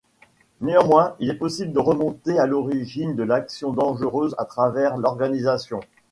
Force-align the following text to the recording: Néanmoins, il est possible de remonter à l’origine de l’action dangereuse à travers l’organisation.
Néanmoins, 0.61 1.15
il 1.19 1.29
est 1.29 1.35
possible 1.37 1.73
de 1.73 1.79
remonter 1.79 2.39
à 2.39 2.47
l’origine 2.47 3.15
de 3.15 3.21
l’action 3.21 3.71
dangereuse 3.71 4.33
à 4.39 4.45
travers 4.45 4.97
l’organisation. 4.97 5.79